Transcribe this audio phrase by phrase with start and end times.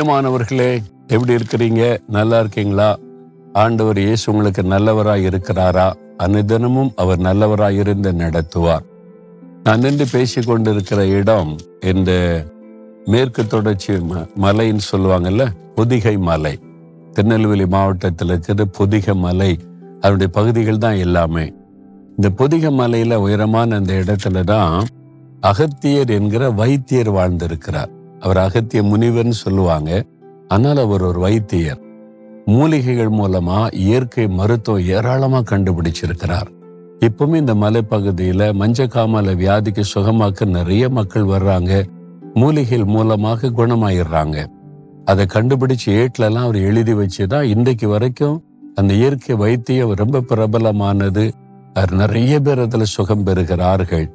[0.00, 1.98] பிரியமானவர்களே எப்படி இருக்கிறீங்க?
[2.08, 2.98] நல்லா இருக்கீங்களா?
[3.52, 5.92] ஆண்டவர் இயேசு உங்களுக்கு நல்லவராய் இருக்கிறாரா?
[6.16, 8.80] அனுதினமும் அவர் நல்லவராய் இருந்து நடத்துவார்.
[9.64, 12.44] நான் நின்று பேசி கொண்டிருக்கிற இடம் இந்த
[13.04, 16.58] மேற்கு தொடர்ச்சி ம- மலைன்னு சொல்லுவாங்கல்ல பொதிகை மலை.
[17.12, 19.58] திருநெல்வேலி மாவட்டத்தில் இருக்கிற பொதிகை மலை
[20.00, 21.52] அதனுடைய பகுதிகள் தான் எல்லாமே.
[22.08, 24.86] இந்த பொதிகை மலையில உயரமான அந்த இடத்துல தான்
[25.40, 27.98] அகத்தியர் என்கிற வைத்தியர் வாழ்ந்திருக்கிறார்.
[28.20, 30.04] அவர் அகத்திய முனிவர்னு சொல்லுவாங்க.
[30.48, 31.80] ஆனால் அவர் ஒரு வைத்தியர்.
[32.44, 36.46] மூலிகைகள் மூலமா இயற்கை மருத்துவம் ஏராளமா கண்டுபிடிச்சிருக்கிறார்.
[37.00, 41.84] இப்பவுமே இந்த மலைப்பகுதியில மஞ்சக்காமல வியாதிக்கு சுகமாக்க நிறைய மக்கள் வர்றாங்க.
[42.34, 44.46] மூலிகைகள் மூலமாக குணமாயிடுறாங்க.
[45.04, 48.44] அதை கண்டுபிடிச்சு ஏட்லலாம் அவர் எழுதி வச்சுதான் இன்றைக்கு வரைக்கும்
[48.74, 51.30] அந்த இயற்கை வைத்தியம் ரொம்ப பிரபலமானது.
[51.74, 54.10] அவர் நிறைய பேர் அதுல சுகம் பெறுகிறார்கள்.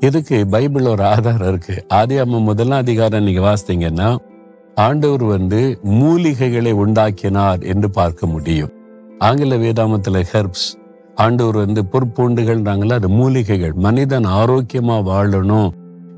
[0.00, 1.86] இதுக்கு பைபிள் ஒரு ஆதாரம் இருக்கு.
[1.94, 4.16] ஆதியாம முதலாம் அதிகாரம் நீங்க வாசித்தீங்கன்னா
[4.74, 8.72] ஆண்டவர் வந்து மூலிகைகளை உண்டாக்கினார் என்று பார்க்க முடியும்.
[9.18, 10.68] ஆங்கில வேதாமத்தில் ஹெர்ப்ஸ்
[11.14, 13.72] ஆண்டவர் வந்து பொற்பூண்டுகள்ன்றாங்கள அது மூலிகைகள்.
[13.72, 15.70] மனிதன் ஆரோக்கியமா வாழணும்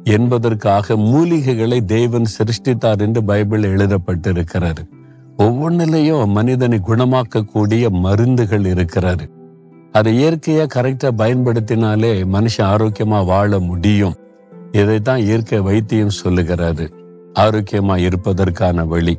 [0.04, 4.82] என்பதற்காக மூலிகைகளை தேவன் சிருஷ்டித்தார் என்று பைபிள் எழுதப்பட்டிருக்கிறாரு
[5.36, 9.26] ஒவ்வொன்றிலையும் மனிதனை குணமாக்கக்கூடிய மருந்துகள் இருக்கிறாரு
[9.92, 14.14] அதை இயற்கையா கரெக்டா பயன்படுத்தினாலே மனுஷன் ஆரோக்கியமா வாழ முடியும்.
[14.72, 16.92] இதைத்தான் இயற்கை வைத்தியம் சொல்லுகிறாரு.
[17.34, 19.18] ஆரோக்கியமா இருப்பதற்கான வழி.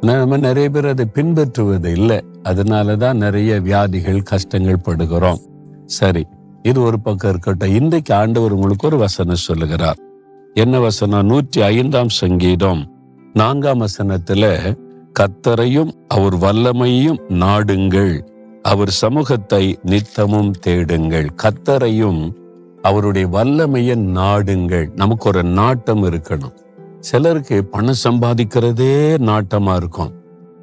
[0.00, 2.24] நம்ம நிறைய பேர் அதை பின்பற்றுவது இல்லை.
[2.42, 5.38] அதனாலதான் நிறைய வியாதிகள் கஷ்டங்கள் படுகிறோம்.
[5.86, 6.26] சரி
[6.62, 7.74] இது ஒரு பக்கம் இருக்கட்டும்.
[7.74, 9.96] இன்றைக்கு ஆண்டவர் உங்களுக்கு ஒரு வசனம் சொல்லுகிறார்.
[10.54, 11.26] என்ன வசனம்?
[11.26, 12.94] நூற்றி ஐந்தாம் சங்கீதம்.
[13.32, 14.74] நான்காம் வசனத்துல
[15.20, 18.34] கத்தரையும் அவர் வல்லமையும் நாடுங்கள்.
[18.66, 21.28] அவர் சமூகத்தை நித்தமும் தேடுங்கள்.
[21.42, 22.34] கத்தரையும்
[22.82, 24.86] அவருடைய வல்லமையை நாடுங்கள்.
[24.94, 26.54] நமக்கு ஒரு நாட்டம் இருக்கணும்.
[27.00, 28.94] சிலருக்கு பணம் சம்பாதிக்கிறதே
[29.28, 30.12] நாட்டமா இருக்கும்.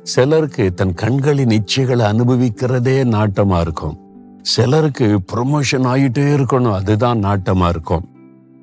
[0.03, 3.97] சிலருக்கு தன் கண்களின் இச்சைகளை அனுபவிக்கிறதே நாட்டமா இருக்கும்.
[4.41, 6.73] சிலருக்கு ப்ரொமோஷன் ஆகிட்டே இருக்கணும்.
[6.73, 8.05] அதுதான் நாட்டமா இருக்கும்.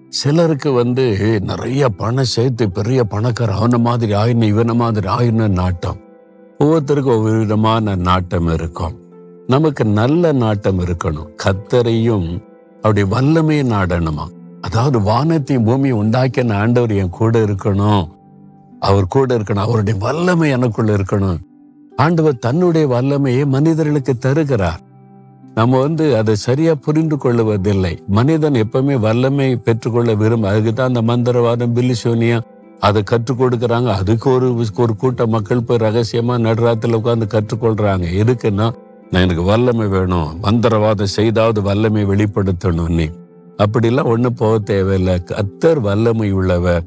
[0.09, 1.07] சிலருக்கு வந்து
[1.41, 5.97] நிறைய பணம் சேர்த்து பெரிய பணக்கார அவன மாதிரி ஆயின இவன மாதிரி ஆயின நாட்டம்.
[6.59, 9.09] ஒவ்வொருத்தருக்கும் ஒவ்வொரு விதமான நாட்டம் இருக்கும்.
[9.51, 11.31] நமக்கு நல்ல நாட்டம் இருக்கணும்.
[11.45, 12.27] கத்தரையும்
[12.83, 14.25] அவருடைய வல்லமையை நாடணுமா?
[14.61, 18.05] அதாவது வானத்தையும் பூமியை உண்டாக்கின ஆண்டவர் என் கூட இருக்கணும்.
[18.81, 19.67] அவர் கூட இருக்கணும்.
[19.67, 21.41] அவருடைய வல்லமை எனக்குள்ள இருக்கணும்.
[21.97, 24.81] ஆண்டவர் தன்னுடைய வல்லமையை மனிதர்களுக்கு தருகிறார்.
[25.55, 31.75] நம்ம வந்து அதை சரியா புரிந்து கொள்ளுவதில்லை மனிதன் எப்பவுமே வல்லமை பெற்றுக்கொள்ள விரும்ப அதுக்கு தான் அந்த மந்திரவாதம்
[31.77, 32.41] பில்லிசோனியா
[32.81, 33.89] அதை கற்றுக் கொடுக்குறாங்க.
[33.93, 38.07] அதுக்கு ஒரு ஒரு கூட்ட மக்கள் போய் ரகசியமா நடுராத்துல உட்காந்து கற்றுக்கொள்றாங்க.
[38.23, 38.69] எதுக்குன்னா
[39.11, 40.43] நான் எனக்கு வல்லமை வேணும்.
[40.43, 43.09] மந்திரவாதம் செய்தாவது வல்லமை வெளிப்படுத்தணும் நீ.
[43.57, 45.15] அப்படிலாம் ஒன்றும் போக தேவையில்லை.
[45.15, 46.83] கத்தர் வல்லமை உள்ளவர்.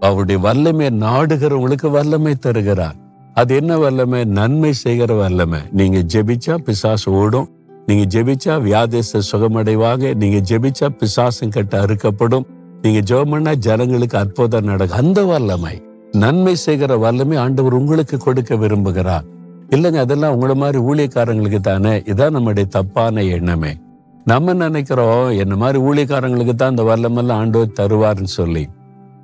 [0.00, 2.94] அவருடைய வல்லமையை நாடுகிறவங்களுக்கு வல்லமை தருகிறார்.
[3.34, 4.24] அது என்ன வல்லமை?
[4.24, 5.60] நன்மை செய்கிற வல்லமை.
[5.70, 7.48] நீங்க ஜெபிச்சா பிசாசு ஓடும்.
[7.86, 10.14] நீங்க ஜெபிச்சா வியாதேச சுகமடைவாங்க.
[10.14, 12.44] நீங்க ஜெபிச்சா பிசாசம் கட்ட அறுக்கப்படும்.
[12.82, 14.98] நீங்க ஜெபம்னா ஜனங்களுக்கு அற்புதம் நடக்கும்.
[14.98, 15.82] அந்த வல்லமை.
[16.12, 19.34] நன்மை செய்கிற வல்லமை ஆண்டவர் உங்களுக்கு கொடுக்க விரும்புகிறார்.
[19.70, 21.98] இல்லைங்க அதெல்லாம் உங்களை மாதிரி ஊழியக்காரங்களுக்கு தானே.
[21.98, 23.76] இதான் நம்முடைய தப்பான எண்ணமே.
[24.24, 28.68] நம்ம நினைக்கிறோம் என்ன மாதிரி ஊழியக்காரங்களுக்கு தான் இந்த வல்லமெல்லாம் ஆண்டோர் தருவார்னு சொல்லி.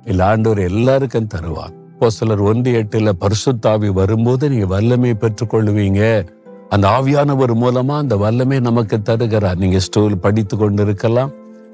[0.05, 1.73] இல்லை ஆண்டோர் எல்லாருக்கும் தருவார்.
[1.93, 6.27] இப்போ சிலர் ஒன்று எட்டுல பரிசுத்தாவி வரும்போது நீங்க வல்லமையை பெற்றுக்கொள்வீங்க.
[6.69, 9.57] அந்த ஆவியானவர் மூலமா அந்த வல்லமை நமக்கு தருகிறார்.
[9.57, 11.31] நீங்க ஸ்டூல் படித்து கொண்டு இருக்கலாம்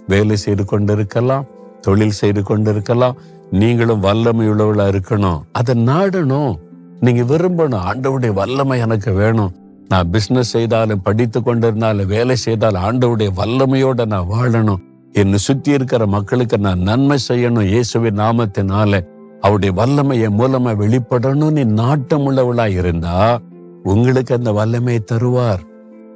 [0.07, 1.45] வேலை செய்து கொண்டு இருக்கலாம்
[1.81, 3.17] தொழில் செய்து கொண்டு இருக்கலாம்
[3.51, 5.41] நீங்களும் வல்லமை உள்ளவளா இருக்கணும்.
[5.51, 6.55] அதை நாடணும்.
[6.99, 9.53] நீங்க விரும்பணும் ஆண்டவுடைய வல்லமை எனக்கு வேணும்.
[9.87, 14.81] நான் பிசினஸ் செய்தாலும் படித்து கொண்டிருந்தாலும் வேலை செய்தாலும் ஆண்டவுடைய வல்லமையோட நான் வாழணும்.
[15.11, 18.99] என்னை சுத்தி இருக்கிற மக்களுக்கு நான் நன்மை செய்யணும் இயேசுவின் நாமத்தினால.
[19.41, 23.39] அவருடைய வல்லமையை மூலமா வெளிப்படணும் நீ நாட்டம் உள்ளவளா இருந்தா
[23.83, 25.63] உங்களுக்கு அந்த வல்லமையை தருவார்.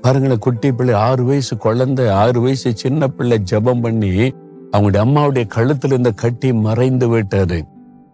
[0.01, 4.09] பாருங்களேன் குட்டி பிள்ளை ஆறு வயசு குழந்தை ஆறு வயசு சின்ன பிள்ளை ஜெபம் பண்ணி
[4.71, 7.65] அவங்களுடைய அம்மாவுடைய கழுத்துல இருந்த கட்டி மறைந்து விட்டது.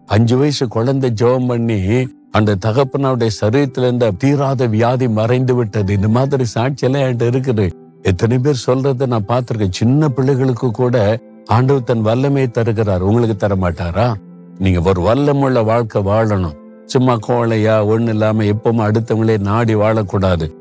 [0.06, 5.92] அஞ்சு வயசு குழந்தை ஜெபம் பண்ணி அந்த தகப்பனாவுடைய சரீரத்துல இருந்த தீராத வியாதி மறைந்து விட்டது.
[5.92, 7.70] இந்த மாதிரி சாட்சியெல்லாம் என்கிட்ட இருக்குது.
[8.02, 9.70] எத்தனை பேர் சொல்றதை நான் பார்த்திருக்கேன்.
[9.70, 13.00] சின்ன பிள்ளைகளுக்கு கூட ஆண்டவர் தன் வல்லமையை தருகிறார்.
[13.00, 14.14] உங்களுக்கு தர மாட்டாரா
[14.58, 16.56] நீங்க ஒரு வல்லமுள்ள வாழ்க்கை வாழணும்.
[16.86, 20.52] சும்மா கோழையா ஒண்ணு இல்லாம எப்பவும் அடுத்தவங்களே நாடி வாழக்கூடாது.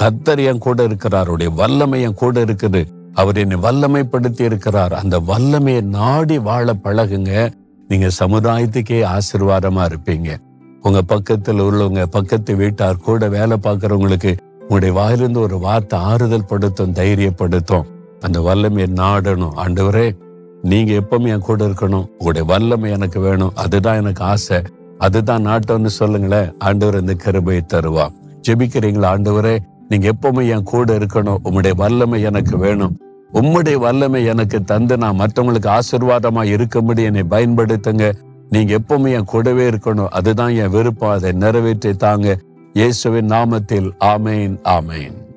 [0.00, 1.28] கத்தர் என் கூட இருக்கிறார்.
[1.28, 2.84] உடைய வல்லமை என் கூட இருக்குது.
[3.14, 4.94] அவர் என்னை வல்லமைப்படுத்தி இருக்கிறார்.
[4.94, 7.52] அந்த வல்லமையை நாடி வாழ பழகுங்க.
[7.88, 10.36] நீங்க சமுதாயத்துக்கே ஆசீர்வாதமா இருப்பீங்க.
[10.82, 17.84] உங்க பக்கத்துல உள்ளவங்க பக்கத்து வீட்டார் கூட வேலை பார்க்கறவங்களுக்கு உங்களுடைய வாயிலிருந்து ஒரு வார்த்தை ஆறுதல் படுத்தும் தைரியப்படுத்தும்.
[18.20, 19.50] அந்த வல்லமையை நாடணும்.
[19.56, 20.16] ஆண்டவரே
[20.62, 22.06] நீங்க எப்பவும் என் கூட இருக்கணும்.
[22.10, 23.52] உங்களுடைய வல்லமை எனக்கு வேணும்.
[23.54, 24.62] அதுதான் எனக்கு ஆசை.
[24.98, 26.54] அதுதான் நாட்டம்னு சொல்லுங்களேன்.
[26.58, 28.08] ஆண்டவர் இந்த கருபையை தருவா.
[28.48, 29.58] ஜெபிக்கிறீங்களா ஆண்டவரே?
[29.88, 31.36] நீங்க எப்பவுமே என் கூட இருக்கணும்.
[31.44, 32.98] உம்முடைய வல்லமை எனக்கு வேணும்.
[33.32, 38.12] உம்முடைய வல்லமை எனக்கு தந்து நான் மற்றவங்களுக்கு ஆசிர்வாதமா இருக்கும்படி என்னை பயன்படுத்துங்க.
[38.48, 40.08] நீங்க எப்பவுமே என் கூடவே இருக்கணும்.
[40.08, 42.38] அதுதான் என் விருப்பம் அதை நிறைவேற்றி தாங்க.
[42.72, 43.90] இயேசுவின் நாமத்தில்.
[44.00, 45.27] ஆமேன் ஆமேன்.